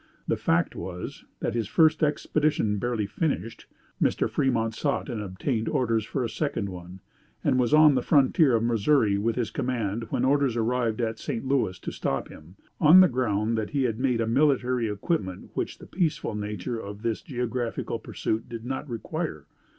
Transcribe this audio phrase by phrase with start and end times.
[0.27, 3.67] The fact was, that his first expedition barely finished,
[4.01, 4.27] Mr.
[4.27, 7.01] Fremont sought and obtained orders for a second one,
[7.43, 11.47] and was on the frontier of Missouri with his command when orders arrived at St.
[11.47, 15.77] Louis to stop him, on the ground that he had made a military equipment which
[15.77, 19.45] the peaceful nature of his geographical pursuit did not require!